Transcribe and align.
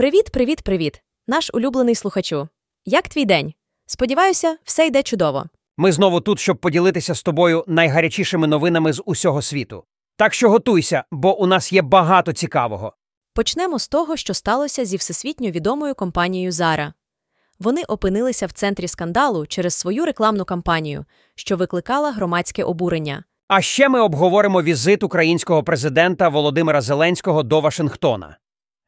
Привіт, 0.00 0.30
привіт, 0.30 0.62
привіт, 0.62 1.02
наш 1.26 1.50
улюблений 1.54 1.94
слухачу. 1.94 2.48
Як 2.84 3.08
твій 3.08 3.24
день? 3.24 3.52
Сподіваюся, 3.86 4.56
все 4.64 4.86
йде 4.86 5.02
чудово. 5.02 5.44
Ми 5.76 5.92
знову 5.92 6.20
тут, 6.20 6.38
щоб 6.38 6.56
поділитися 6.56 7.14
з 7.14 7.22
тобою 7.22 7.64
найгарячішими 7.66 8.46
новинами 8.46 8.92
з 8.92 9.02
усього 9.06 9.42
світу. 9.42 9.84
Так 10.16 10.34
що 10.34 10.50
готуйся, 10.50 11.04
бо 11.10 11.38
у 11.38 11.46
нас 11.46 11.72
є 11.72 11.82
багато 11.82 12.32
цікавого. 12.32 12.92
Почнемо 13.34 13.78
з 13.78 13.88
того, 13.88 14.16
що 14.16 14.34
сталося 14.34 14.84
зі 14.84 14.96
всесвітньо 14.96 15.50
відомою 15.50 15.94
компанією 15.94 16.50
Zara. 16.50 16.92
Вони 17.58 17.82
опинилися 17.82 18.46
в 18.46 18.52
центрі 18.52 18.88
скандалу 18.88 19.46
через 19.46 19.74
свою 19.74 20.04
рекламну 20.04 20.44
кампанію, 20.44 21.04
що 21.34 21.56
викликала 21.56 22.12
громадське 22.12 22.64
обурення. 22.64 23.24
А 23.48 23.60
ще 23.60 23.88
ми 23.88 24.00
обговоримо 24.00 24.62
візит 24.62 25.02
українського 25.02 25.62
президента 25.62 26.28
Володимира 26.28 26.80
Зеленського 26.80 27.42
до 27.42 27.60
Вашингтона. 27.60 28.36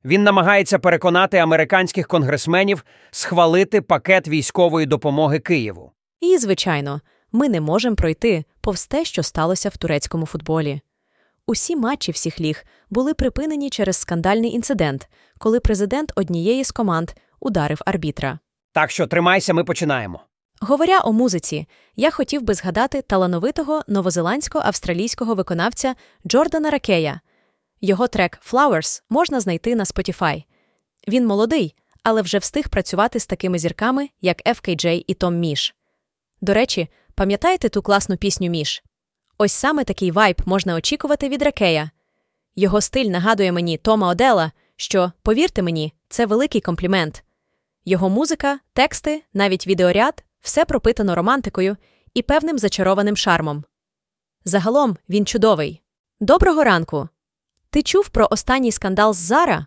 Він 0.04 0.22
намагається 0.22 0.78
переконати 0.78 1.38
американських 1.38 2.06
конгресменів 2.06 2.84
схвалити 3.10 3.80
пакет 3.80 4.28
військової 4.28 4.86
допомоги 4.86 5.38
Києву. 5.38 5.92
І, 6.20 6.38
звичайно, 6.38 7.00
ми 7.32 7.48
не 7.48 7.60
можемо 7.60 7.96
пройти 7.96 8.44
повз 8.60 8.86
те, 8.86 9.04
що 9.04 9.22
сталося 9.22 9.68
в 9.68 9.76
турецькому 9.76 10.26
футболі. 10.26 10.80
Усі 11.46 11.76
матчі 11.76 12.12
всіх 12.12 12.40
ліг 12.40 12.64
були 12.90 13.14
припинені 13.14 13.70
через 13.70 13.96
скандальний 13.96 14.50
інцидент, 14.50 15.08
коли 15.38 15.60
президент 15.60 16.12
однієї 16.16 16.64
з 16.64 16.70
команд 16.70 17.10
ударив 17.40 17.80
арбітра. 17.86 18.38
Так 18.72 18.90
що 18.90 19.06
тримайся, 19.06 19.54
ми 19.54 19.64
починаємо. 19.64 20.20
Говоря 20.60 20.98
о 20.98 21.12
музиці, 21.12 21.66
я 21.96 22.10
хотів 22.10 22.42
би 22.42 22.54
згадати 22.54 23.02
талановитого 23.02 23.82
новозеландсько-австралійського 23.88 25.34
виконавця 25.34 25.94
Джордана 26.26 26.70
Ракея. 26.70 27.20
Його 27.84 28.08
трек 28.08 28.38
Flowers 28.52 29.02
можна 29.10 29.40
знайти 29.40 29.74
на 29.74 29.84
Spotify. 29.84 30.44
Він 31.08 31.26
молодий, 31.26 31.74
але 32.02 32.22
вже 32.22 32.38
встиг 32.38 32.68
працювати 32.68 33.20
з 33.20 33.26
такими 33.26 33.58
зірками, 33.58 34.08
як 34.20 34.46
FKJ 34.46 35.04
і 35.06 35.14
Том 35.14 35.38
Міш. 35.38 35.74
До 36.40 36.54
речі, 36.54 36.88
пам'ятаєте 37.14 37.68
ту 37.68 37.82
класну 37.82 38.16
пісню 38.16 38.50
Міш? 38.50 38.82
Ось 39.38 39.52
саме 39.52 39.84
такий 39.84 40.10
вайб 40.10 40.42
можна 40.46 40.74
очікувати 40.74 41.28
від 41.28 41.42
Ракея. 41.42 41.90
Його 42.56 42.80
стиль 42.80 43.06
нагадує 43.06 43.52
мені 43.52 43.76
Тома 43.76 44.08
Одела, 44.08 44.52
що, 44.76 45.12
повірте 45.22 45.62
мені, 45.62 45.92
це 46.08 46.26
великий 46.26 46.60
комплімент. 46.60 47.24
Його 47.84 48.08
музика, 48.08 48.58
тексти, 48.72 49.22
навіть 49.34 49.66
відеоряд 49.66 50.24
все 50.40 50.64
пропитано 50.64 51.14
романтикою 51.14 51.76
і 52.14 52.22
певним 52.22 52.58
зачарованим 52.58 53.16
шармом. 53.16 53.64
Загалом 54.44 54.96
він 55.08 55.26
чудовий. 55.26 55.82
Доброго 56.20 56.64
ранку! 56.64 57.08
Ти 57.72 57.82
чув 57.82 58.08
про 58.08 58.28
останній 58.30 58.72
скандал 58.72 59.14
з 59.14 59.16
Зара? 59.16 59.66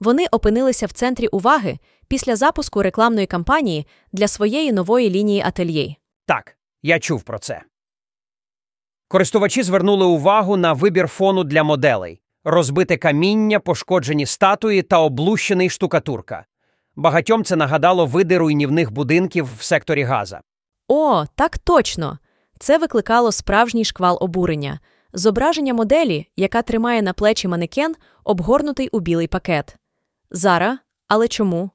Вони 0.00 0.26
опинилися 0.30 0.86
в 0.86 0.92
центрі 0.92 1.26
уваги 1.26 1.78
після 2.08 2.36
запуску 2.36 2.82
рекламної 2.82 3.26
кампанії 3.26 3.86
для 4.12 4.28
своєї 4.28 4.72
нової 4.72 5.10
лінії 5.10 5.42
ательє. 5.46 5.94
Так, 6.26 6.56
я 6.82 6.98
чув 6.98 7.22
про 7.22 7.38
це. 7.38 7.62
Користувачі 9.08 9.62
звернули 9.62 10.06
увагу 10.06 10.56
на 10.56 10.72
вибір 10.72 11.08
фону 11.08 11.44
для 11.44 11.62
моделей: 11.62 12.20
розбите 12.44 12.96
каміння, 12.96 13.60
пошкоджені 13.60 14.26
статуї 14.26 14.82
та 14.82 15.00
облущений 15.00 15.70
штукатурка. 15.70 16.44
Багатьом 16.96 17.44
це 17.44 17.56
нагадало 17.56 18.06
види 18.06 18.38
руйнівних 18.38 18.92
будинків 18.92 19.48
в 19.58 19.62
секторі 19.62 20.02
Газа. 20.02 20.40
О, 20.88 21.24
так 21.34 21.58
точно! 21.58 22.18
Це 22.58 22.78
викликало 22.78 23.32
справжній 23.32 23.84
шквал 23.84 24.18
обурення. 24.20 24.80
Зображення 25.12 25.74
моделі, 25.74 26.26
яка 26.36 26.62
тримає 26.62 27.02
на 27.02 27.12
плечі 27.12 27.48
манекен, 27.48 27.94
обгорнутий 28.24 28.88
у 28.88 29.00
білий 29.00 29.26
пакет. 29.26 29.76
Зара, 30.30 30.78
але 31.08 31.28
чому? 31.28 31.70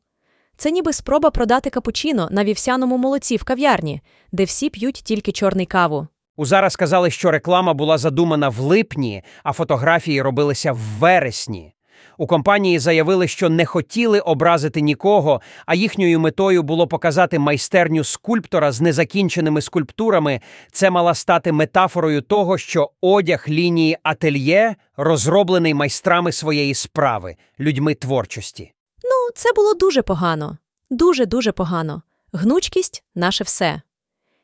Це 0.57 0.71
ніби 0.71 0.93
спроба 0.93 1.29
продати 1.29 1.69
капучино 1.69 2.27
на 2.31 2.43
вівсяному 2.43 2.97
молоці 2.97 3.37
в 3.37 3.43
кав'ярні, 3.43 4.01
де 4.31 4.43
всі 4.43 4.69
п'ють 4.69 4.95
тільки 4.95 5.31
чорний 5.31 5.65
каву. 5.65 6.07
У 6.35 6.45
Зара 6.45 6.69
сказали, 6.69 7.11
що 7.11 7.31
реклама 7.31 7.73
була 7.73 7.97
задумана 7.97 8.49
в 8.49 8.59
липні, 8.59 9.23
а 9.43 9.53
фотографії 9.53 10.21
робилися 10.21 10.71
в 10.71 10.77
вересні. 10.77 11.74
У 12.17 12.27
компанії 12.27 12.79
заявили, 12.79 13.27
що 13.27 13.49
не 13.49 13.65
хотіли 13.65 14.19
образити 14.19 14.81
нікого, 14.81 15.41
а 15.65 15.75
їхньою 15.75 16.19
метою 16.19 16.63
було 16.63 16.87
показати 16.87 17.39
майстерню 17.39 18.03
скульптора 18.03 18.71
з 18.71 18.81
незакінченими 18.81 19.61
скульптурами. 19.61 20.41
Це 20.71 20.89
мала 20.89 21.13
стати 21.13 21.51
метафорою 21.51 22.21
того, 22.21 22.57
що 22.57 22.91
одяг 23.01 23.45
лінії 23.49 23.97
ательє 24.03 24.75
розроблений 24.97 25.73
майстрами 25.73 26.31
своєї 26.31 26.73
справи, 26.73 27.35
людьми 27.59 27.93
творчості. 27.93 28.71
Ну, 29.03 29.31
це 29.35 29.53
було 29.55 29.73
дуже 29.73 30.01
погано. 30.01 30.57
Дуже 30.89 31.25
дуже 31.25 31.51
погано. 31.51 32.01
Гнучкість 32.33 33.03
наше 33.15 33.43
все. 33.43 33.81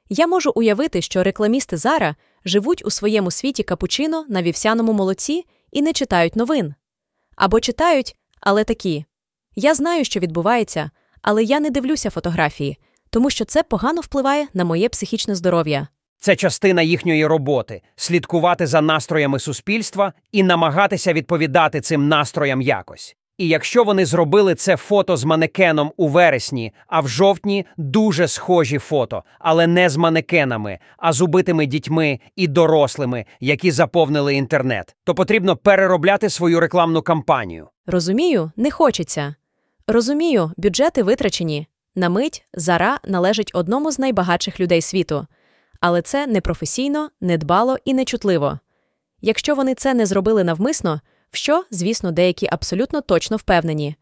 Я 0.10 0.28
можу 0.28 0.52
уявити, 0.56 1.02
що 1.02 1.24
рекламісти 1.24 1.78
Зара 1.78 2.16
живуть 2.46 2.86
у 2.86 2.90
своєму 2.90 3.32
світі 3.32 3.64
капучино 3.64 4.26
на 4.30 4.42
вівсяному 4.42 4.94
молоці 4.94 5.46
і 5.72 5.82
не 5.82 5.94
читають 5.94 6.36
новин. 6.36 6.74
Або 7.36 7.60
читають, 7.60 8.16
але 8.42 8.64
такі. 8.64 9.06
Я 9.56 9.74
знаю, 9.74 10.06
що 10.06 10.20
відбувається, 10.20 10.92
але 11.22 11.44
я 11.44 11.60
не 11.60 11.70
дивлюся 11.70 12.10
фотографії, 12.10 12.78
тому 13.10 13.30
що 13.30 13.46
це 13.46 13.64
погано 13.64 14.02
впливає 14.02 14.48
на 14.54 14.66
моє 14.66 14.90
психічне 14.90 15.36
здоров'я. 15.36 15.88
Це 16.20 16.36
частина 16.36 16.82
їхньої 16.82 17.26
роботи 17.26 17.82
слідкувати 17.96 18.68
за 18.68 18.82
настроями 18.82 19.40
суспільства 19.40 20.14
і 20.32 20.44
намагатися 20.44 21.14
відповідати 21.14 21.82
цим 21.82 22.08
настроям 22.08 22.62
якось. 22.62 23.16
І 23.42 23.48
якщо 23.48 23.84
вони 23.84 24.06
зробили 24.06 24.56
це 24.56 24.78
фото 24.78 25.18
з 25.18 25.24
манекеном 25.24 25.92
у 25.98 26.08
вересні, 26.08 26.74
а 26.88 27.00
в 27.00 27.08
жовтні 27.08 27.66
дуже 27.78 28.28
схожі 28.28 28.78
фото, 28.78 29.24
але 29.40 29.68
не 29.68 29.90
з 29.90 29.98
манекенами, 29.98 30.80
а 30.98 31.14
з 31.14 31.22
убитими 31.22 31.66
дітьми 31.66 32.20
і 32.36 32.48
дорослими, 32.48 33.26
які 33.40 33.72
заповнили 33.72 34.36
інтернет, 34.36 34.96
то 35.04 35.16
потрібно 35.16 35.56
переробляти 35.56 36.30
свою 36.30 36.60
рекламну 36.60 37.02
кампанію. 37.02 37.68
Розумію, 37.86 38.52
не 38.56 38.72
хочеться. 38.72 39.36
Розумію, 39.88 40.52
бюджети 40.58 41.04
витрачені. 41.04 41.68
На 41.96 42.10
мить 42.10 42.46
Зара 42.54 43.00
належить 43.08 43.52
одному 43.54 43.92
з 43.92 44.00
найбагатших 44.00 44.60
людей 44.60 44.82
світу. 44.82 45.28
Але 45.80 46.02
це 46.02 46.28
непрофесійно, 46.28 47.10
недбало 47.22 47.78
і 47.86 47.94
нечутливо. 47.94 48.60
Якщо 49.22 49.56
вони 49.56 49.76
це 49.76 49.94
не 49.94 50.06
зробили 50.06 50.44
навмисно, 50.44 51.02
в 51.32 51.38
що, 51.38 51.64
звісно, 51.72 52.12
деякі 52.12 52.48
абсолютно 52.52 53.02
точно 53.02 53.38
впевнені. 53.38 53.96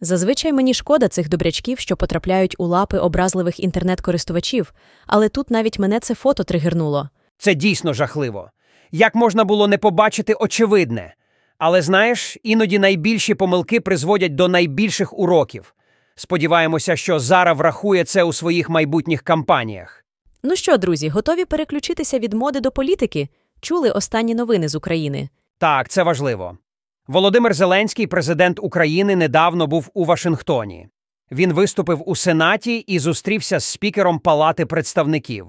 Зазвичай 0.00 0.52
мені 0.52 0.74
шкода 0.74 1.08
цих 1.08 1.28
добрячків, 1.28 1.78
що 1.78 1.96
потрапляють 1.96 2.54
у 2.58 2.66
лапи 2.66 2.98
образливих 2.98 3.60
інтернет-користувачів, 3.60 4.72
але 5.06 5.28
тут 5.28 5.50
навіть 5.50 5.78
мене 5.78 6.00
це 6.00 6.14
фото 6.14 6.44
тригернуло. 6.44 7.08
Це 7.38 7.54
дійсно 7.54 7.92
жахливо. 7.92 8.50
Як 8.92 9.14
можна 9.14 9.44
було 9.44 9.68
не 9.68 9.78
побачити 9.78 10.34
очевидне? 10.34 11.14
Але 11.58 11.82
знаєш, 11.82 12.36
іноді 12.42 12.78
найбільші 12.78 13.34
помилки 13.34 13.80
призводять 13.80 14.34
до 14.34 14.48
найбільших 14.48 15.18
уроків. 15.18 15.74
Сподіваємося, 16.14 16.96
що 16.96 17.18
Зара 17.18 17.52
врахує 17.52 18.04
це 18.04 18.22
у 18.22 18.32
своїх 18.32 18.70
майбутніх 18.70 19.22
кампаніях. 19.22 20.04
Ну 20.42 20.56
що, 20.56 20.76
друзі, 20.78 21.08
готові 21.08 21.44
переключитися 21.44 22.18
від 22.18 22.32
моди 22.32 22.60
до 22.60 22.70
політики? 22.70 23.28
Чули 23.60 23.90
останні 23.90 24.34
новини 24.34 24.68
з 24.68 24.74
України? 24.74 25.28
Так, 25.58 25.88
це 25.88 26.02
важливо. 26.02 26.58
Володимир 27.06 27.54
Зеленський, 27.54 28.06
президент 28.06 28.58
України, 28.62 29.16
недавно 29.16 29.66
був 29.66 29.90
у 29.94 30.04
Вашингтоні. 30.04 30.88
Він 31.32 31.52
виступив 31.52 32.02
у 32.06 32.16
Сенаті 32.16 32.76
і 32.76 32.98
зустрівся 32.98 33.58
з 33.58 33.64
спікером 33.64 34.18
Палати 34.18 34.66
представників. 34.66 35.46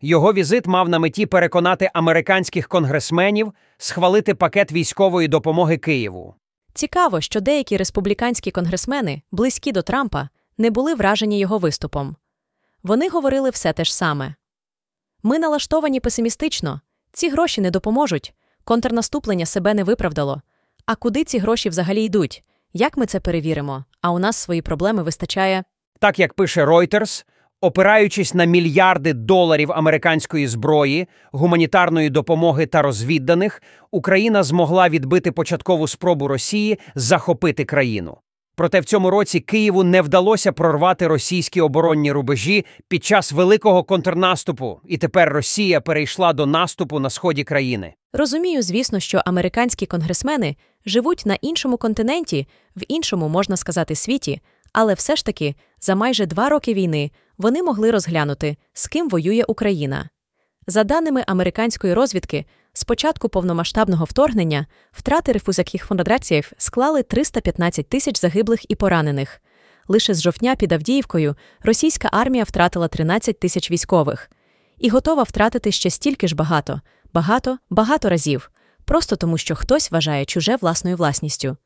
Його 0.00 0.32
візит 0.32 0.66
мав 0.66 0.88
на 0.88 0.98
меті 0.98 1.26
переконати 1.26 1.90
американських 1.94 2.68
конгресменів 2.68 3.52
схвалити 3.78 4.34
пакет 4.34 4.72
військової 4.72 5.28
допомоги 5.28 5.76
Києву. 5.76 6.34
Цікаво, 6.74 7.20
що 7.20 7.40
деякі 7.40 7.76
республіканські 7.76 8.50
конгресмени, 8.50 9.22
близькі 9.30 9.72
до 9.72 9.82
Трампа, 9.82 10.28
не 10.58 10.70
були 10.70 10.94
вражені 10.94 11.38
його 11.38 11.58
виступом. 11.58 12.16
Вони 12.82 13.08
говорили 13.08 13.50
все 13.50 13.72
те 13.72 13.84
ж 13.84 13.96
саме. 13.96 14.34
Ми 15.22 15.38
налаштовані 15.38 16.00
песимістично, 16.00 16.80
ці 17.12 17.28
гроші 17.28 17.60
не 17.60 17.70
допоможуть, 17.70 18.34
контрнаступлення 18.64 19.46
себе 19.46 19.74
не 19.74 19.84
виправдало. 19.84 20.42
А 20.86 20.94
куди 20.94 21.24
ці 21.24 21.38
гроші 21.38 21.68
взагалі 21.68 22.04
йдуть? 22.04 22.44
Як 22.72 22.96
ми 22.96 23.06
це 23.06 23.20
перевіримо? 23.20 23.84
А 24.00 24.10
у 24.10 24.18
нас 24.18 24.36
свої 24.36 24.62
проблеми 24.62 25.02
вистачає. 25.02 25.64
Так 26.00 26.18
як 26.18 26.34
пише 26.34 26.64
Reuters, 26.64 27.24
опираючись 27.60 28.34
на 28.34 28.44
мільярди 28.44 29.12
доларів 29.12 29.72
американської 29.72 30.46
зброї, 30.48 31.08
гуманітарної 31.32 32.10
допомоги 32.10 32.66
та 32.66 32.82
розвідданих, 32.82 33.62
Україна 33.90 34.42
змогла 34.42 34.88
відбити 34.88 35.32
початкову 35.32 35.88
спробу 35.88 36.28
Росії 36.28 36.78
захопити 36.94 37.64
країну. 37.64 38.16
Проте 38.56 38.80
в 38.80 38.84
цьому 38.84 39.10
році 39.10 39.40
Києву 39.40 39.84
не 39.84 40.02
вдалося 40.02 40.52
прорвати 40.52 41.06
російські 41.06 41.60
оборонні 41.60 42.12
рубежі 42.12 42.64
під 42.88 43.04
час 43.04 43.32
великого 43.32 43.84
контрнаступу, 43.84 44.80
і 44.84 44.98
тепер 44.98 45.32
Росія 45.32 45.80
перейшла 45.80 46.32
до 46.32 46.46
наступу 46.46 46.98
на 46.98 47.10
сході 47.10 47.44
країни. 47.44 47.94
Розумію, 48.12 48.62
звісно, 48.62 49.00
що 49.00 49.22
американські 49.24 49.86
конгресмени 49.86 50.56
живуть 50.86 51.22
на 51.26 51.34
іншому 51.34 51.76
континенті, 51.76 52.46
в 52.76 52.82
іншому, 52.88 53.28
можна 53.28 53.56
сказати, 53.56 53.94
світі, 53.94 54.40
але 54.72 54.94
все 54.94 55.16
ж 55.16 55.24
таки 55.24 55.54
за 55.80 55.94
майже 55.94 56.26
два 56.26 56.48
роки 56.48 56.74
війни 56.74 57.10
вони 57.38 57.62
могли 57.62 57.90
розглянути, 57.90 58.56
з 58.72 58.86
ким 58.88 59.08
воює 59.08 59.44
Україна. 59.48 60.08
За 60.66 60.84
даними 60.84 61.24
американської 61.26 61.94
розвідки, 61.94 62.44
з 62.74 62.84
початку 62.84 63.28
повномасштабного 63.28 64.04
вторгнення 64.04 64.66
втрати 64.92 65.32
рефузаких 65.32 65.86
фондаціїв 65.86 66.52
склали 66.58 67.02
315 67.02 67.88
тисяч 67.88 68.20
загиблих 68.20 68.70
і 68.70 68.74
поранених. 68.74 69.40
Лише 69.88 70.14
з 70.14 70.22
жовтня 70.22 70.56
під 70.56 70.72
Авдіївкою 70.72 71.36
російська 71.62 72.08
армія 72.12 72.44
втратила 72.44 72.88
13 72.88 73.40
тисяч 73.40 73.70
військових 73.70 74.30
і 74.78 74.88
готова 74.88 75.22
втратити 75.22 75.72
ще 75.72 75.90
стільки 75.90 76.28
ж 76.28 76.34
багато, 76.34 76.80
багато, 77.12 77.58
багато 77.70 78.08
разів, 78.08 78.50
просто 78.84 79.16
тому 79.16 79.38
що 79.38 79.54
хтось 79.54 79.90
вважає 79.90 80.24
чуже 80.24 80.56
власною 80.56 80.96
власністю. 80.96 81.56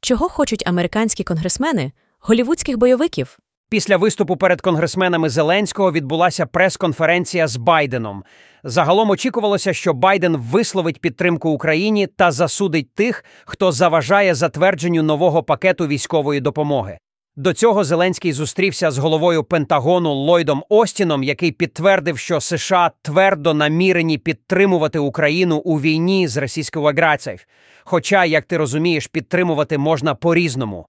Чого 0.00 0.28
хочуть 0.28 0.66
американські 0.66 1.24
конгресмени? 1.24 1.92
Голівудських 2.20 2.78
бойовиків? 2.78 3.38
Після 3.70 3.96
виступу 3.96 4.36
перед 4.36 4.60
конгресменами 4.60 5.28
Зеленського 5.28 5.92
відбулася 5.92 6.46
прес-конференція 6.46 7.48
з 7.48 7.56
Байденом. 7.56 8.24
Загалом 8.64 9.10
очікувалося, 9.10 9.72
що 9.72 9.94
Байден 9.94 10.36
висловить 10.36 11.00
підтримку 11.00 11.50
Україні 11.50 12.06
та 12.06 12.30
засудить 12.30 12.94
тих, 12.94 13.24
хто 13.44 13.72
заважає 13.72 14.34
затвердженню 14.34 15.02
нового 15.02 15.42
пакету 15.42 15.86
військової 15.86 16.40
допомоги. 16.40 16.98
До 17.36 17.52
цього 17.52 17.84
Зеленський 17.84 18.32
зустрівся 18.32 18.90
з 18.90 18.98
головою 18.98 19.44
Пентагону 19.44 20.12
Ллойдом 20.12 20.64
Остіном, 20.68 21.22
який 21.22 21.52
підтвердив, 21.52 22.18
що 22.18 22.40
США 22.40 22.90
твердо 23.02 23.54
намірені 23.54 24.18
підтримувати 24.18 24.98
Україну 24.98 25.56
у 25.56 25.80
війні 25.80 26.28
з 26.28 26.36
російською 26.36 26.84
аграцією. 26.84 27.40
Хоча, 27.84 28.24
як 28.24 28.44
ти 28.44 28.56
розумієш, 28.56 29.06
підтримувати 29.06 29.78
можна 29.78 30.14
по-різному. 30.14 30.86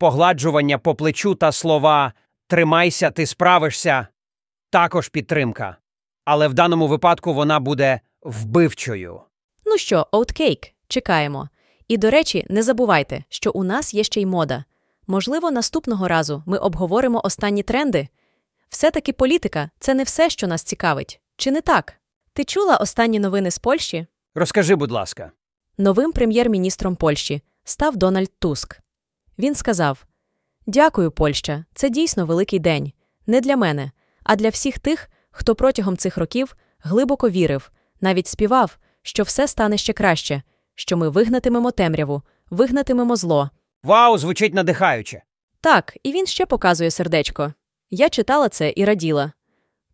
Погладжування 0.00 0.78
по 0.78 0.94
плечу 0.94 1.34
та 1.34 1.52
слова 1.52 2.12
Тримайся, 2.46 3.10
ти 3.10 3.26
справишся 3.26 4.06
також 4.70 5.08
підтримка. 5.08 5.76
Але 6.24 6.48
в 6.48 6.54
даному 6.54 6.86
випадку 6.86 7.34
вона 7.34 7.60
буде 7.60 8.00
вбивчою. 8.22 9.20
Ну 9.66 9.78
що, 9.78 10.06
оуткейк, 10.12 10.66
чекаємо. 10.88 11.48
І, 11.88 11.96
до 11.96 12.10
речі, 12.10 12.46
не 12.48 12.62
забувайте, 12.62 13.24
що 13.28 13.50
у 13.50 13.64
нас 13.64 13.94
є 13.94 14.04
ще 14.04 14.20
й 14.20 14.26
мода. 14.26 14.64
Можливо, 15.06 15.50
наступного 15.50 16.08
разу 16.08 16.42
ми 16.46 16.58
обговоримо 16.58 17.20
останні 17.24 17.62
тренди. 17.62 18.08
Все-таки 18.68 19.12
політика 19.12 19.70
це 19.78 19.94
не 19.94 20.02
все, 20.02 20.30
що 20.30 20.46
нас 20.46 20.62
цікавить. 20.62 21.20
Чи 21.36 21.50
не 21.50 21.60
так? 21.60 21.94
Ти 22.32 22.44
чула 22.44 22.76
останні 22.76 23.18
новини 23.20 23.50
з 23.50 23.58
Польщі? 23.58 24.06
Розкажи, 24.34 24.74
будь 24.74 24.90
ласка. 24.90 25.32
Новим 25.78 26.12
прем'єр-міністром 26.12 26.96
Польщі 26.96 27.42
став 27.64 27.96
Дональд 27.96 28.30
Туск. 28.38 28.80
Він 29.38 29.54
сказав: 29.54 30.06
Дякую, 30.66 31.10
Польща, 31.10 31.64
це 31.74 31.90
дійсно 31.90 32.26
великий 32.26 32.58
день. 32.58 32.92
Не 33.26 33.40
для 33.40 33.56
мене, 33.56 33.90
а 34.24 34.36
для 34.36 34.48
всіх 34.48 34.78
тих, 34.78 35.10
хто 35.30 35.54
протягом 35.54 35.96
цих 35.96 36.18
років 36.18 36.56
глибоко 36.80 37.30
вірив, 37.30 37.70
навіть 38.00 38.26
співав, 38.26 38.78
що 39.02 39.22
все 39.22 39.48
стане 39.48 39.78
ще 39.78 39.92
краще, 39.92 40.42
що 40.74 40.96
ми 40.96 41.08
вигнатимемо 41.08 41.70
темряву, 41.70 42.22
вигнатимемо 42.50 43.16
зло. 43.16 43.50
Вау, 43.82 44.18
звучить 44.18 44.54
надихаюче. 44.54 45.22
Так, 45.60 45.96
і 46.02 46.12
він 46.12 46.26
ще 46.26 46.46
показує 46.46 46.90
сердечко. 46.90 47.52
Я 47.90 48.08
читала 48.08 48.48
це 48.48 48.72
і 48.76 48.84
раділа. 48.84 49.32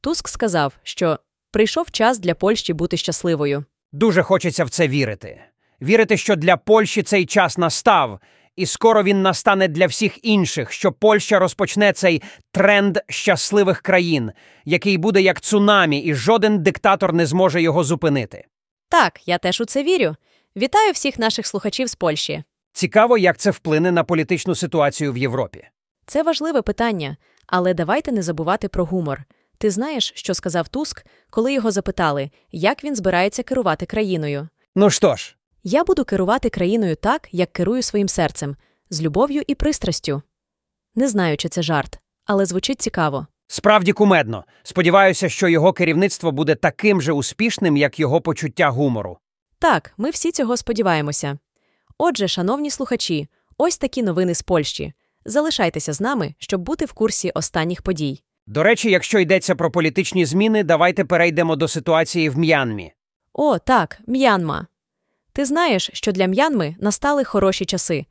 Туск 0.01 0.29
сказав, 0.29 0.73
що 0.83 1.19
прийшов 1.51 1.91
час 1.91 2.19
для 2.19 2.35
Польщі 2.35 2.73
бути 2.73 2.97
щасливою. 2.97 3.65
Дуже 3.93 4.23
хочеться 4.23 4.65
в 4.65 4.71
це 4.71 4.89
вірити. 4.89 5.41
Вірити, 5.83 6.17
що 6.17 6.37
для 6.37 6.57
Польщі 6.57 7.03
цей 7.03 7.27
час 7.27 7.59
настав, 7.59 8.21
і 8.57 8.67
скоро 8.67 9.03
він 9.03 9.23
настане 9.23 9.69
для 9.69 9.87
всіх 9.87 10.25
інших, 10.25 10.73
що 10.73 10.93
Польща 10.93 11.39
розпочне 11.39 11.93
цей 11.93 12.23
тренд 12.53 12.99
щасливих 13.09 13.81
країн, 13.81 14.33
який 14.65 14.99
буде 14.99 15.23
як 15.23 15.41
цунамі, 15.41 15.99
і 15.99 16.15
жоден 16.15 16.63
диктатор 16.63 17.13
не 17.13 17.27
зможе 17.27 17.63
його 17.63 17.85
зупинити. 17.85 18.45
Так, 18.89 19.21
я 19.29 19.39
теж 19.39 19.61
у 19.61 19.65
це 19.65 19.83
вірю. 19.83 20.17
Вітаю 20.57 20.93
всіх 20.93 21.19
наших 21.19 21.47
слухачів 21.47 21.89
з 21.89 21.95
Польщі. 21.95 22.45
Цікаво, 22.73 23.19
як 23.19 23.37
це 23.37 23.51
вплине 23.51 23.93
на 23.93 24.05
політичну 24.05 24.55
ситуацію 24.55 25.13
в 25.13 25.19
Європі. 25.19 25.65
Це 26.07 26.23
важливе 26.23 26.63
питання, 26.63 27.17
але 27.47 27.75
давайте 27.75 28.13
не 28.13 28.23
забувати 28.23 28.69
про 28.69 28.85
гумор. 28.85 29.25
Ти 29.59 29.71
знаєш, 29.71 30.13
що 30.17 30.35
сказав 30.35 30.69
Туск, 30.69 31.07
коли 31.31 31.53
його 31.53 31.71
запитали, 31.71 32.31
як 32.53 32.85
він 32.85 32.97
збирається 32.97 33.43
керувати 33.43 33.87
країною. 33.87 34.49
Ну 34.75 34.91
що 34.91 35.17
ж, 35.17 35.36
Я 35.69 35.85
буду 35.85 36.05
керувати 36.05 36.51
країною 36.51 36.97
так, 36.97 37.29
як 37.33 37.53
керую 37.53 37.83
своїм 37.83 38.09
серцем, 38.09 38.57
з 38.91 39.03
любов'ю 39.03 39.43
і 39.47 39.55
пристрастю. 39.55 40.23
Не 40.95 41.09
знаю, 41.09 41.37
чи 41.37 41.49
це 41.49 41.63
жарт, 41.63 41.99
але 42.25 42.47
звучить 42.47 42.81
цікаво. 42.81 43.27
справді 43.47 43.93
кумедно. 43.93 44.45
Сподіваюся, 44.63 45.29
що 45.29 45.49
його 45.49 45.73
керівництво 45.73 46.33
буде 46.33 46.55
таким 46.55 47.03
же 47.03 47.13
успішним, 47.13 47.77
як 47.77 48.01
його 48.01 48.21
почуття 48.21 48.71
гумору. 48.71 49.19
Так, 49.59 49.93
ми 49.97 50.11
всі 50.11 50.33
цього 50.33 50.57
сподіваємося. 50.57 51.39
Отже, 51.99 52.29
шановні 52.29 52.71
слухачі, 52.71 53.29
ось 53.59 53.79
такі 53.79 54.03
новини 54.03 54.35
з 54.35 54.43
Польщі. 54.43 54.93
Залишайтеся 55.25 55.93
з 55.93 56.01
нами, 56.01 56.35
щоб 56.39 56.61
бути 56.61 56.85
в 56.85 56.93
курсі 56.93 57.31
останніх 57.31 57.83
подій. 57.83 58.23
До 58.47 58.63
речі, 58.63 58.91
якщо 58.91 59.19
йдеться 59.19 59.55
про 59.55 59.71
політичні 59.71 60.25
зміни, 60.25 60.65
давайте 60.65 61.05
перейдемо 61.05 61.57
до 61.57 61.69
ситуації 61.69 62.29
в 62.29 62.39
М'янмі. 62.39 62.93
О, 63.33 63.59
так, 63.59 64.01
М'янма. 64.07 64.67
Ти 65.37 65.45
знаєш, 65.45 65.91
що 65.93 66.13
для 66.13 66.27
М'янми 66.27 66.77
настали 66.81 67.25
хороші 67.25 67.65
часи. 67.65 68.07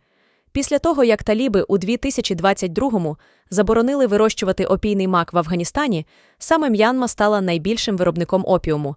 Після 0.51 0.79
того, 0.79 1.03
як 1.03 1.23
таліби 1.23 1.61
у 1.61 1.77
2022-му 1.77 3.17
заборонили 3.49 4.07
вирощувати 4.07 4.65
опійний 4.65 5.07
мак 5.07 5.33
в 5.33 5.37
Афганістані, 5.37 6.05
саме 6.37 6.69
М'янма 6.69 7.07
стала 7.07 7.41
найбільшим 7.41 7.97
виробником 7.97 8.43
опіуму. 8.47 8.95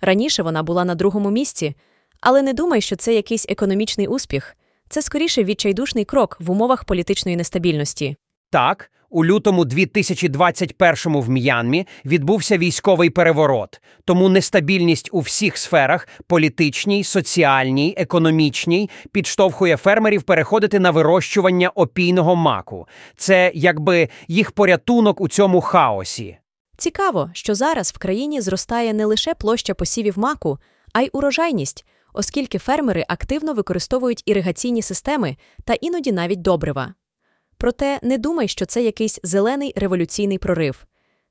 Раніше 0.00 0.42
вона 0.42 0.62
була 0.62 0.84
на 0.84 0.94
другому 0.94 1.30
місці, 1.30 1.74
але 2.20 2.42
не 2.42 2.52
думай, 2.52 2.80
що 2.80 2.96
це 2.96 3.14
якийсь 3.14 3.46
економічний 3.48 4.06
успіх. 4.06 4.56
Це 4.88 5.02
скоріше 5.02 5.44
відчайдушний 5.44 6.04
крок 6.04 6.36
в 6.40 6.50
умовах 6.50 6.84
політичної 6.84 7.36
нестабільності. 7.36 8.16
Так, 8.50 8.90
у 9.10 9.24
лютому 9.24 9.64
2021 9.64 11.20
в 11.20 11.28
М'янмі 11.28 11.86
відбувся 12.04 12.58
військовий 12.58 13.10
переворот, 13.10 13.80
тому 14.04 14.28
нестабільність 14.28 15.08
у 15.12 15.20
всіх 15.20 15.58
сферах 15.58 16.08
політичній, 16.26 17.04
соціальній, 17.04 17.94
економічній 17.96 18.90
підштовхує 19.12 19.76
фермерів 19.76 20.22
переходити 20.22 20.78
на 20.78 20.90
вирощування 20.90 21.68
опійного 21.68 22.36
маку. 22.36 22.86
Це 23.16 23.52
якби 23.54 24.08
їх 24.28 24.52
порятунок 24.52 25.20
у 25.20 25.28
цьому 25.28 25.60
хаосі. 25.60 26.36
Цікаво, 26.76 27.30
що 27.32 27.54
зараз 27.54 27.92
в 27.92 27.98
країні 27.98 28.40
зростає 28.40 28.92
не 28.92 29.04
лише 29.04 29.34
площа 29.34 29.74
посівів 29.74 30.18
маку, 30.18 30.58
а 30.92 31.00
й 31.02 31.10
урожайність, 31.12 31.86
оскільки 32.12 32.58
фермери 32.58 33.04
активно 33.08 33.54
використовують 33.54 34.22
іригаційні 34.26 34.82
системи 34.82 35.36
та 35.64 35.74
іноді 35.74 36.12
навіть 36.12 36.42
добрива. 36.42 36.94
Проте 37.60 37.98
не 38.02 38.18
думай, 38.18 38.48
що 38.48 38.66
це 38.66 38.82
якийсь 38.82 39.20
зелений 39.22 39.72
революційний 39.76 40.38
прорив. 40.38 40.86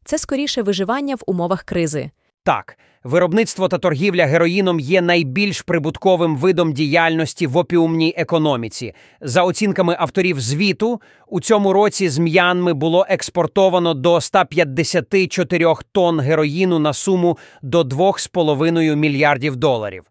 Це 0.06 0.18
скоріше 0.18 0.62
виживання 0.62 1.16
в 1.16 1.22
умовах 1.28 1.64
кризи. 1.64 2.12
Так, 2.44 2.78
виробництво 3.04 3.68
та 3.68 3.78
торгівля 3.78 4.26
героїном 4.26 4.80
є 4.80 5.02
найбільш 5.02 5.62
прибутковим 5.62 6.38
видом 6.38 6.74
діяльності 6.74 7.48
в 7.48 7.58
опіумній 7.58 8.14
економіці. 8.18 8.94
За 9.22 9.44
оцінками 9.44 9.96
авторів 10.00 10.40
звіту, 10.40 11.02
у 11.28 11.42
цьому 11.42 11.74
році 11.74 12.10
з 12.10 12.18
М'янми 12.18 12.74
було 12.74 13.06
експортовано 13.10 13.94
до 13.94 14.22
154 14.22 15.74
тонн 15.92 16.20
героїну 16.20 16.80
на 16.80 16.94
суму 16.94 17.38
до 17.62 17.82
2,5 17.82 18.96
мільярдів 18.96 19.56
доларів. 19.56 20.04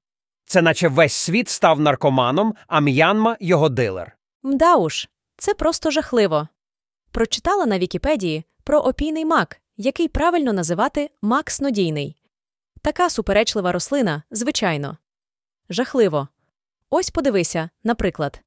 Це 0.47 0.63
наче 0.63 0.89
весь 0.89 1.13
світ 1.13 1.49
став 1.49 1.81
наркоманом, 1.81 2.55
а 2.67 2.81
М'янма– 2.81 3.37
його 3.41 3.69
дилер. 3.69 4.17
Мдауш, 4.43 5.09
це 5.39 5.55
просто 5.55 5.91
жахливо. 5.91 6.49
Прочитала 7.11 7.67
на 7.67 7.79
Вікіпедії 7.79 8.45
про 8.65 8.79
опійний 8.79 9.25
мак, 9.25 9.61
який 9.77 10.09
правильно 10.09 10.53
називати 10.53 11.11
мак 11.23 11.51
снодійний. 11.51 12.17
Така 12.83 13.11
суперечлива 13.11 13.73
рослина, 13.73 14.23
звичайно. 14.31 14.97
Жахливо. 15.71 16.29
Ось 16.91 17.11
подивися, 17.11 17.71
наприклад. 17.85 18.41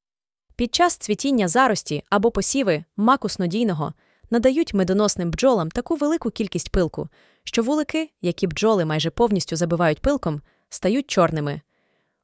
Під 0.56 0.76
час 0.76 0.98
цвітіння 0.98 1.48
зарості 1.48 2.04
або 2.10 2.32
посіви 2.32 2.84
маку 2.98 3.30
снодійного 3.30 3.94
надають 4.30 4.74
медоносним 4.74 5.32
бджолам 5.32 5.72
таку 5.72 5.96
велику 5.96 6.32
кількість 6.32 6.70
пилку, 6.70 7.10
що 7.44 7.64
вулики, 7.64 8.10
які 8.22 8.48
бджоли 8.48 8.86
майже 8.86 9.10
повністю 9.10 9.56
забивають 9.56 10.02
пилком, 10.02 10.42
стають 10.70 11.10
чорними. 11.10 11.62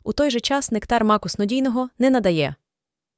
У 0.03 0.13
той 0.13 0.31
же 0.31 0.39
час 0.39 0.71
нектар 0.71 1.03
маку 1.03 1.29
снодійного 1.29 1.89
не 1.99 2.09
надає. 2.09 2.55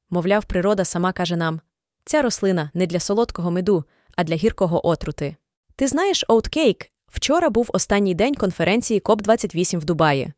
Мовляв, 0.09 0.45
природа 0.45 0.85
сама 0.85 1.13
каже 1.13 1.35
нам 1.35 1.61
Ця 2.05 2.21
рослина 2.21 2.71
не 2.73 2.85
для 2.85 2.99
солодкого 2.99 3.51
меду, 3.51 3.83
а 4.15 4.23
для 4.23 4.35
гіркого 4.35 4.87
отрути. 4.87 5.35
Ти 5.75 5.87
знаєш 5.87 6.25
Oatcake? 6.29 6.89
Вчора 7.07 7.49
був 7.49 7.69
останній 7.73 8.13
день 8.13 8.35
конференції 8.35 9.01
COP28 9.01 9.79
в 9.79 9.85
Дубаї. 9.85 10.33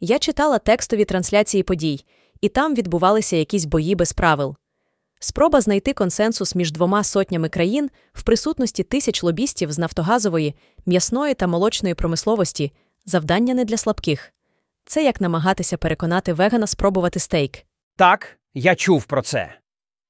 Я 0.00 0.18
читала 0.18 0.58
текстові 0.58 1.04
трансляції 1.04 1.62
подій, 1.62 2.04
і 2.40 2.48
там 2.48 2.74
відбувалися 2.74 3.36
якісь 3.36 3.64
бої 3.64 3.94
без 3.94 4.12
правил. 4.12 4.56
Спроба 5.18 5.60
знайти 5.60 5.92
консенсус 5.92 6.54
між 6.54 6.72
двома 6.72 7.04
сотнями 7.04 7.48
країн 7.48 7.90
в 8.12 8.22
присутності 8.22 8.82
тисяч 8.82 9.22
лобістів 9.22 9.72
з 9.72 9.78
нафтогазової, 9.78 10.54
м'ясної 10.86 11.34
та 11.34 11.46
молочної 11.46 11.94
промисловості 11.94 12.72
завдання 13.04 13.54
не 13.54 13.64
для 13.64 13.76
слабких. 13.76 14.32
Це 14.86 15.04
як 15.04 15.20
намагатися 15.20 15.76
переконати 15.76 16.32
вегана 16.32 16.66
спробувати 16.66 17.20
стейк. 17.20 17.58
Так, 17.96 18.38
я 18.54 18.74
чув 18.74 19.04
про 19.04 19.22
це. 19.22 19.54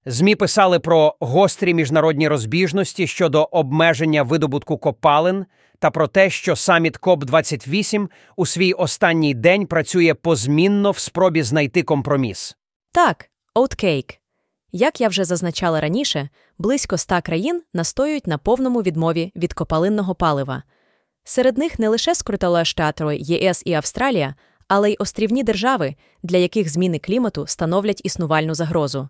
ЗМІ 0.07 0.35
писали 0.35 0.79
про 0.79 1.17
гострі 1.21 1.75
міжнародні 1.75 2.29
розбіжності 2.29 3.07
щодо 3.07 3.43
обмеження 3.43 4.23
видобутку 4.23 4.79
копалин 4.79 5.47
та 5.79 5.91
про 5.91 6.09
те, 6.09 6.31
що 6.31 6.57
саміт 6.57 6.97
КОП-28 6.97 8.09
у 8.37 8.47
свій 8.47 8.73
останній 8.73 9.35
день 9.35 9.67
працює 9.67 10.15
позмінно 10.15 10.91
в 10.91 10.99
спробі 10.99 11.43
знайти 11.43 11.83
компроміс. 11.83 12.57
Так, 12.93 13.31
Oatcake. 13.55 14.19
Як 14.73 15.01
я 15.01 15.09
вже 15.09 15.25
зазначала 15.25 15.81
раніше, 15.81 16.29
близько 16.59 16.95
ста 16.95 17.21
країн 17.21 17.63
настоюють 17.75 18.27
на 18.27 18.39
повному 18.39 18.83
відмові 18.83 19.33
від 19.37 19.53
копалинного 19.53 20.15
палива. 20.15 20.63
Серед 21.25 21.59
них 21.59 21.79
не 21.79 21.89
лише 21.89 22.15
скрутала 22.15 22.65
штати 22.65 23.05
ЄС 23.19 23.63
і 23.67 23.73
Австралія, 23.73 24.35
але 24.69 24.91
й 24.91 24.97
острівні 24.99 25.43
держави, 25.43 25.95
для 26.23 26.39
яких 26.39 26.69
зміни 26.69 26.99
клімату 26.99 27.47
становлять 27.47 28.01
існувальну 28.05 28.55
загрозу. 28.55 29.09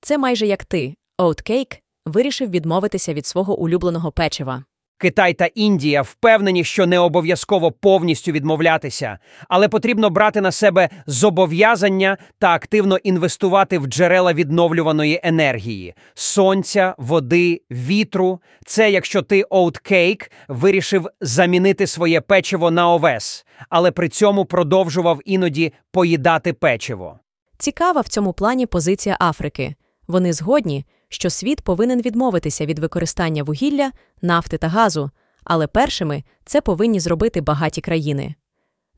Це 0.00 0.18
майже 0.18 0.46
як 0.46 0.64
ти, 0.64 0.94
Оуткейк, 1.18 1.78
вирішив 2.06 2.50
відмовитися 2.50 3.14
від 3.14 3.26
свого 3.26 3.58
улюбленого 3.58 4.12
печива. 4.12 4.64
Китай 5.02 5.34
та 5.34 5.46
Індія 5.46 6.02
впевнені, 6.02 6.64
що 6.64 6.86
не 6.86 6.98
обов'язково 6.98 7.72
повністю 7.72 8.32
відмовлятися, 8.32 9.18
але 9.48 9.68
потрібно 9.68 10.10
брати 10.10 10.40
на 10.40 10.52
себе 10.52 10.88
зобов'язання 11.06 12.16
та 12.38 12.54
активно 12.54 12.96
інвестувати 12.96 13.78
в 13.78 13.86
джерела 13.86 14.32
відновлюваної 14.32 15.20
енергії 15.22 15.94
сонця, 16.14 16.94
води, 16.98 17.62
вітру. 17.70 18.40
Це 18.66 18.90
якщо 18.90 19.22
ти 19.22 19.44
Oatcake 19.44 20.30
вирішив 20.48 21.08
замінити 21.20 21.86
своє 21.86 22.20
печиво 22.20 22.70
на 22.70 22.90
овес, 22.90 23.46
але 23.68 23.90
при 23.90 24.08
цьому 24.08 24.44
продовжував 24.44 25.20
іноді 25.24 25.72
поїдати 25.92 26.52
печиво. 26.52 27.18
Цікава 27.58 28.00
в 28.00 28.08
цьому 28.08 28.32
плані 28.32 28.66
позиція 28.66 29.16
Африки. 29.20 29.74
Вони 30.08 30.32
згодні, 30.32 30.84
що 31.08 31.30
світ 31.30 31.60
повинен 31.60 32.00
відмовитися 32.00 32.66
від 32.66 32.78
використання 32.78 33.42
вугілля, 33.42 33.92
нафти 34.22 34.58
та 34.58 34.68
газу, 34.68 35.10
але 35.44 35.66
першими 35.66 36.24
це 36.44 36.60
повинні 36.60 37.00
зробити 37.00 37.40
багаті 37.40 37.80
країни. 37.82 38.34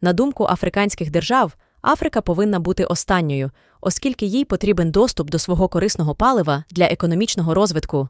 На 0.01 0.13
думку 0.13 0.45
африканських 0.45 1.11
держав, 1.11 1.57
Африка 1.83 2.21
повинна 2.21 2.61
бути 2.61 2.85
останньою, 2.85 3.51
оскільки 3.81 4.27
їй 4.27 4.45
потрібен 4.45 4.91
доступ 4.91 5.31
до 5.31 5.39
свого 5.39 5.69
корисного 5.69 6.15
палива 6.15 6.65
для 6.71 6.85
економічного 6.85 7.55
розвитку. 7.55 8.09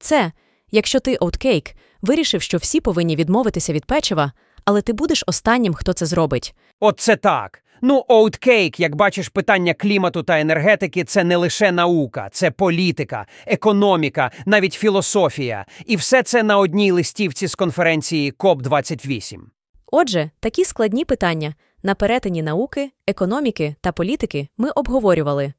Це, 0.00 0.32
якщо 0.70 1.00
ти 1.00 1.16
Oatcake, 1.16 1.74
вирішив, 2.02 2.42
що 2.42 2.58
всі 2.58 2.80
повинні 2.80 3.16
відмовитися 3.16 3.72
від 3.72 3.84
печива, 3.84 4.32
але 4.68 4.82
ти 4.82 4.92
будеш 4.92 5.24
останнім, 5.26 5.74
хто 5.74 5.92
це 5.92 6.06
зробить. 6.06 6.54
От 6.80 7.00
це 7.00 7.16
так. 7.16 7.62
Ну, 7.82 8.04
Oatcake, 8.08 8.80
як 8.80 8.96
бачиш, 8.96 9.28
питання 9.28 9.74
клімату 9.74 10.22
та 10.22 10.40
енергетики 10.40 11.04
це 11.04 11.24
не 11.24 11.36
лише 11.36 11.72
наука, 11.72 12.28
це 12.32 12.50
політика, 12.50 13.26
економіка, 13.46 14.30
навіть 14.46 14.72
філософія. 14.72 15.66
І 15.86 15.96
все 15.96 16.22
це 16.22 16.42
на 16.42 16.58
одній 16.58 16.90
листівці 16.90 17.46
з 17.46 17.54
конференції 17.54 18.30
КОП-28. 18.30 19.38
Отже, 19.86 20.30
такі 20.40 20.64
складні 20.64 21.04
питання 21.04 21.54
на 21.82 21.94
перетині 21.94 22.42
науки, 22.42 22.90
економіки 23.06 23.74
та 23.80 23.92
політики 23.92 24.48
ми 24.58 24.70
обговорювали. 24.70 25.52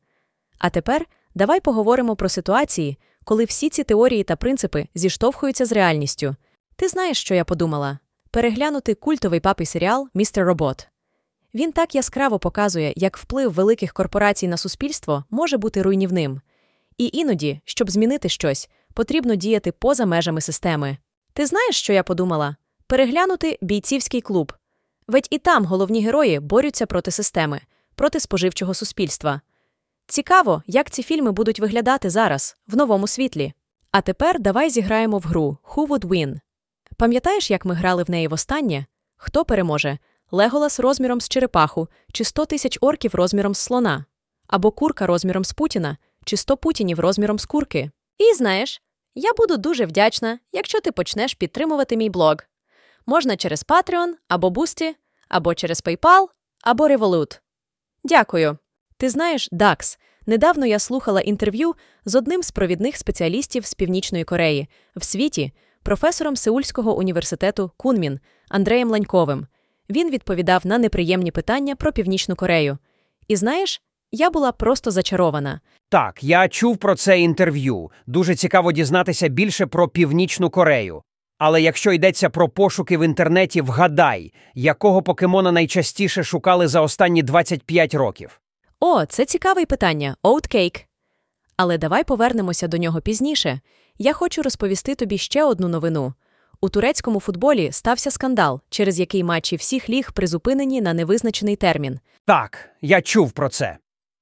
А 0.59 0.69
тепер 0.69 1.05
давай 1.35 1.59
поговоримо 1.59 2.15
про 2.15 2.29
ситуації, 2.29 2.97
коли 3.23 3.45
всі 3.45 3.69
ці 3.69 3.83
теорії 3.83 4.23
та 4.23 4.35
принципи 4.35 4.87
зіштовхуються 4.95 5.65
з 5.65 5.71
реальністю. 5.71 6.35
Ти 6.75 6.87
знаєш, 6.87 7.21
що 7.21 7.35
я 7.35 7.45
подумала? 7.45 7.99
Переглянути 8.31 8.93
культовий 8.93 9.39
папий 9.39 9.65
серіал 9.65 10.09
Містер 10.13 10.45
Робот. 10.45 10.87
Він 11.53 11.71
так 11.71 11.95
яскраво 11.95 12.39
показує, 12.39 12.93
як 12.95 13.17
вплив 13.17 13.53
великих 13.53 13.93
корпорацій 13.93 14.47
на 14.47 14.57
суспільство 14.57 15.23
може 15.29 15.57
бути 15.57 15.81
руйнівним. 15.81 16.41
І 16.97 17.09
іноді, 17.13 17.61
щоб 17.65 17.89
змінити 17.89 18.29
щось, 18.29 18.69
потрібно 18.93 19.35
діяти 19.35 19.71
поза 19.71 20.05
межами 20.05 20.41
системи. 20.41 20.97
Ти 21.33 21.45
знаєш, 21.45 21.75
що 21.75 21.93
я 21.93 22.03
подумала? 22.03 22.55
Переглянути 22.87 23.57
бійцівський 23.61 24.21
клуб. 24.21 24.53
Ведь 25.07 25.27
і 25.29 25.37
там 25.37 25.65
головні 25.65 26.05
герої 26.05 26.39
борються 26.39 26.85
проти 26.85 27.11
системи, 27.11 27.61
проти 27.95 28.19
споживчого 28.19 28.73
суспільства. 28.73 29.41
Цікаво, 30.07 30.63
як 30.67 30.89
ці 30.89 31.03
фільми 31.03 31.31
будуть 31.31 31.59
виглядати 31.59 32.09
зараз, 32.09 32.57
в 32.67 32.75
новому 32.75 33.07
світлі. 33.07 33.53
А 33.91 34.01
тепер 34.01 34.39
давай 34.39 34.69
зіграємо 34.69 35.17
в 35.17 35.23
гру 35.23 35.57
Who 35.63 35.87
Would 35.87 36.05
Win. 36.05 36.39
Пам'ятаєш, 36.99 37.51
як 37.51 37.65
ми 37.65 37.75
грали 37.75 38.03
в 38.03 38.09
неї 38.09 38.27
востаннє? 38.27 38.85
Хто 39.17 39.45
переможе? 39.45 39.97
Леголас 40.31 40.79
розміром 40.79 41.21
з 41.21 41.29
черепаху, 41.29 41.87
чи 42.13 42.23
100 42.23 42.45
тисяч 42.45 42.77
орків 42.81 43.15
розміром 43.15 43.55
з 43.55 43.57
слона, 43.57 44.05
або 44.47 44.71
курка 44.71 45.07
розміром 45.07 45.45
з 45.45 45.53
Путіна, 45.53 45.97
чи 46.25 46.37
100 46.37 46.57
путінів 46.57 46.99
розміром 46.99 47.39
з 47.39 47.45
курки. 47.45 47.91
І 48.17 48.33
знаєш, 48.33 48.81
я 49.15 49.33
буду 49.33 49.57
дуже 49.57 49.85
вдячна, 49.85 50.39
якщо 50.51 50.81
ти 50.81 50.91
почнеш 50.91 51.33
підтримувати 51.33 51.97
мій 51.97 52.09
блог. 52.09 52.35
Можна 53.05 53.37
через 53.37 53.65
Patreon, 53.65 54.13
або 54.27 54.49
Boosty, 54.49 54.93
або 55.29 55.55
через 55.55 55.83
PayPal, 55.83 56.27
або 56.61 56.87
Revolut. 56.87 57.39
Дякую. 58.03 58.57
Ти 58.97 59.09
знаєш, 59.09 59.49
Дакс, 59.51 59.99
недавно 60.25 60.65
я 60.65 60.79
слухала 60.79 61.21
інтерв'ю 61.21 61.75
з 62.05 62.15
одним 62.15 62.43
з 62.43 62.51
провідних 62.51 62.97
спеціалістів 62.97 63.65
з 63.65 63.73
Північної 63.73 64.23
Кореї 64.23 64.67
в 64.95 65.03
світі, 65.03 65.51
професором 65.83 66.35
Сеульського 66.35 66.97
університету 66.97 67.71
Кунмін 67.77 68.19
Андреєм 68.49 68.89
Ланьковим. 68.89 69.47
Він 69.89 70.09
відповідав 70.09 70.61
на 70.67 70.77
неприємні 70.77 71.31
питання 71.31 71.75
про 71.75 71.91
Північну 71.91 72.35
Корею. 72.35 72.77
І 73.27 73.35
знаєш, 73.35 73.81
я 74.11 74.29
була 74.29 74.51
просто 74.51 74.91
зачарована. 74.91 75.61
Так, 75.89 76.23
я 76.23 76.47
чув 76.47 76.77
про 76.77 76.95
це 76.95 77.19
інтерв'ю. 77.19 77.91
Дуже 78.07 78.35
цікаво 78.35 78.71
дізнатися 78.71 79.27
більше 79.27 79.65
про 79.65 79.87
Північну 79.87 80.49
Корею. 80.49 81.01
Але 81.37 81.61
якщо 81.61 81.91
йдеться 81.91 82.29
про 82.29 82.49
пошуки 82.49 82.97
в 82.97 83.05
інтернеті, 83.05 83.61
вгадай, 83.61 84.33
якого 84.55 85.01
покемона 85.01 85.51
найчастіше 85.51 86.23
шукали 86.23 86.67
за 86.67 86.81
останні 86.81 87.23
25 87.23 87.93
років. 87.93 88.41
О, 88.79 89.05
це 89.05 89.25
цікаве 89.25 89.65
питання 89.65 90.15
Oatcake. 90.23 90.85
Але 91.57 91.77
давай 91.77 92.03
повернемося 92.03 92.67
до 92.67 92.77
нього 92.77 93.01
пізніше. 93.01 93.59
Я 94.01 94.13
хочу 94.13 94.41
розповісти 94.41 94.95
тобі 94.95 95.17
ще 95.17 95.43
одну 95.43 95.67
новину. 95.67 96.13
У 96.61 96.69
турецькому 96.69 97.19
футболі 97.19 97.71
стався 97.71 98.11
скандал, 98.11 98.61
через 98.69 98.99
який 98.99 99.23
матчі 99.23 99.55
всіх 99.55 99.89
ліг 99.89 100.11
призупинені 100.11 100.81
на 100.81 100.93
невизначений 100.93 101.55
термін. 101.55 101.99
Так, 102.25 102.69
я 102.81 103.01
чув 103.01 103.31
про 103.31 103.49
це. 103.49 103.77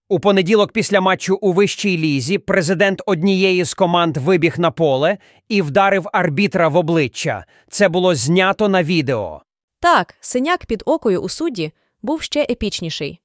У 0.10 0.19
понеділок 0.19 0.72
після 0.72 1.01
матчу 1.01 1.36
у 1.41 1.53
вищій 1.53 1.98
лізі 1.98 2.38
президент 2.38 3.01
однієї 3.05 3.63
з 3.63 3.74
команд 3.74 4.17
вибіг 4.17 4.60
на 4.60 4.72
поле 4.72 5.17
і 5.50 5.62
вдарив 5.62 6.07
арбітра 6.13 6.67
в 6.67 6.75
обличчя. 6.75 7.46
Це 7.69 7.89
було 7.89 8.15
знято 8.15 8.69
на 8.69 8.84
відео. 8.84 9.41
Так, 9.79 10.15
синяк 10.19 10.65
під 10.65 10.84
окою 10.86 11.22
у 11.22 11.29
судді 11.29 11.72
був 12.01 12.22
ще 12.22 12.41
епічніший. 12.50 13.22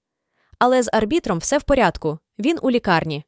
Але 0.58 0.82
з 0.82 0.90
арбітром 0.92 1.38
все 1.38 1.58
в 1.58 1.62
порядку, 1.62 2.18
він 2.38 2.58
у 2.62 2.70
лікарні. 2.70 3.24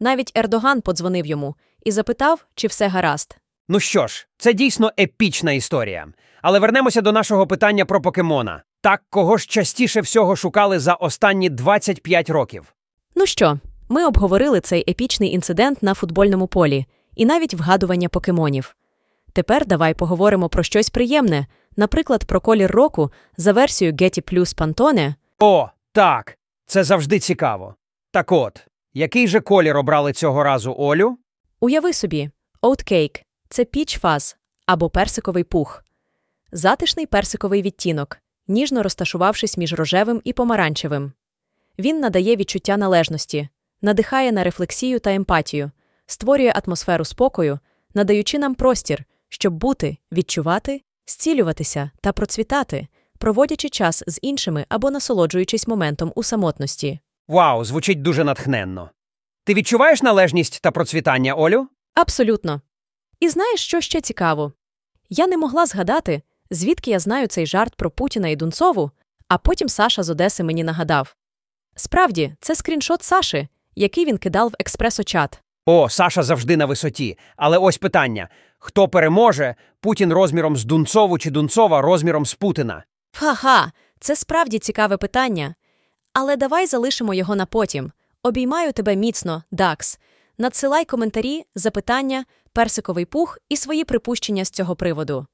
Навіть 0.00 0.32
Ердоган 0.34 0.80
подзвонив 0.80 1.26
йому 1.26 1.54
і 1.84 1.90
запитав, 1.90 2.46
чи 2.54 2.66
все 2.66 2.88
гаразд. 2.88 3.36
Ну 3.68 3.80
що 3.80 4.06
ж, 4.06 4.28
це 4.38 4.52
дійсно 4.52 4.92
епічна 5.00 5.52
історія. 5.52 6.06
Але 6.42 6.58
вернемося 6.58 7.00
до 7.00 7.12
нашого 7.12 7.46
питання 7.46 7.84
про 7.84 8.00
покемона. 8.02 8.62
Так, 8.80 9.02
кого 9.10 9.36
ж 9.36 9.46
частіше 9.48 10.00
всього 10.00 10.36
шукали 10.36 10.78
за 10.78 10.94
останні 10.94 11.50
25 11.50 12.30
років? 12.30 12.74
Ну 13.14 13.26
що, 13.26 13.58
ми 13.88 14.06
обговорили 14.06 14.60
цей 14.60 14.90
епічний 14.90 15.32
інцидент 15.32 15.82
на 15.82 15.94
футбольному 15.94 16.46
полі 16.46 16.86
і 17.16 17.26
навіть 17.26 17.54
вгадування 17.54 18.08
покемонів. 18.08 18.76
Тепер 19.32 19.66
давай 19.66 19.94
поговоримо 19.94 20.48
про 20.48 20.62
щось 20.62 20.90
приємне, 20.90 21.46
наприклад, 21.76 22.24
про 22.24 22.40
колір 22.40 22.70
року 22.70 23.10
за 23.36 23.52
версією 23.52 23.96
Getty 23.96 24.34
Plus 24.34 24.56
Pantone. 24.58 25.14
О, 25.38 25.68
так, 25.92 26.38
це 26.66 26.84
завжди 26.84 27.18
цікаво. 27.18 27.74
Так 28.10 28.32
от, 28.32 28.66
який 28.94 29.28
же 29.28 29.40
колір 29.40 29.76
обрали 29.76 30.12
цього 30.12 30.42
разу 30.42 30.74
Олю? 30.78 31.18
Уяви 31.60 31.92
собі, 31.92 32.30
Oatcake– 32.62 33.22
це 33.48 33.64
піч 33.64 33.98
фаз 33.98 34.36
або 34.66 34.90
персиковий 34.90 35.44
пух. 35.44 35.84
Затишний 36.52 37.06
персиковий 37.06 37.62
відтінок, 37.62 38.18
ніжно 38.48 38.82
розташувавшись 38.82 39.56
між 39.58 39.72
рожевим 39.72 40.20
і 40.24 40.32
помаранчевим. 40.32 41.12
Він 41.78 42.00
надає 42.00 42.36
відчуття 42.36 42.76
належності, 42.76 43.48
надихає 43.82 44.32
на 44.32 44.44
рефлексію 44.44 45.00
та 45.00 45.14
емпатію, 45.14 45.70
створює 46.06 46.52
атмосферу 46.64 47.04
спокою, 47.04 47.58
надаючи 47.94 48.38
нам 48.38 48.54
простір, 48.54 49.04
щоб 49.28 49.54
бути, 49.54 49.96
відчувати, 50.12 50.82
зцілюватися 51.06 51.90
та 52.00 52.12
процвітати, 52.12 52.86
проводячи 53.18 53.68
час 53.68 54.04
з 54.06 54.18
іншими 54.22 54.66
або 54.68 54.90
насолоджуючись 54.90 55.68
моментом 55.68 56.12
у 56.14 56.22
самотності. 56.22 57.00
Вау, 57.28 57.64
звучить 57.64 58.02
дуже 58.02 58.24
натхненно. 58.24 58.90
Ти 59.44 59.54
відчуваєш 59.54 60.02
належність 60.02 60.60
та 60.62 60.70
процвітання, 60.70 61.34
Олю? 61.34 61.68
Абсолютно. 61.94 62.60
І 63.20 63.28
знаєш, 63.28 63.60
що 63.60 63.80
ще 63.80 64.00
цікаво? 64.00 64.52
Я 65.08 65.26
не 65.26 65.36
могла 65.36 65.66
згадати, 65.66 66.22
звідки 66.50 66.90
я 66.90 66.98
знаю 66.98 67.26
цей 67.26 67.46
жарт 67.46 67.74
про 67.76 67.90
Путіна 67.90 68.28
і 68.28 68.36
Дунцову, 68.36 68.90
а 69.28 69.38
потім 69.38 69.68
Саша 69.68 70.02
з 70.02 70.10
Одеси 70.10 70.44
мені 70.44 70.64
нагадав. 70.64 71.16
Справді, 71.76 72.34
це 72.40 72.54
скріншот 72.54 73.02
Саши, 73.02 73.48
який 73.74 74.04
він 74.04 74.18
кидав 74.18 74.48
в 74.48 74.54
експресо-чат. 74.62 75.38
О, 75.66 75.88
Саша 75.88 76.22
завжди 76.22 76.56
на 76.56 76.66
висоті. 76.66 77.18
Але 77.36 77.58
ось 77.58 77.78
питання: 77.78 78.28
хто 78.58 78.88
переможе, 78.88 79.54
Путін 79.80 80.12
розміром 80.12 80.56
з 80.56 80.64
Дунцову 80.64 81.18
чи 81.18 81.30
Дунцова 81.30 81.80
розміром 81.80 82.26
з 82.26 82.34
Путіна? 82.34 82.84
Ха-ха, 83.12 83.72
це 84.00 84.16
справді 84.16 84.58
цікаве 84.58 84.96
питання. 84.96 85.54
Але 86.14 86.36
давай 86.36 86.66
залишимо 86.66 87.14
його 87.14 87.36
на 87.36 87.46
потім. 87.46 87.92
Обіймаю 88.22 88.72
тебе 88.72 88.96
міцно, 88.96 89.42
Дакс. 89.50 89.98
Надсилай 90.38 90.84
коментарі, 90.84 91.44
запитання, 91.54 92.24
персиковий 92.52 93.04
пух 93.04 93.38
і 93.48 93.56
свої 93.56 93.84
припущення 93.84 94.44
з 94.44 94.50
цього 94.50 94.76
приводу. 94.76 95.26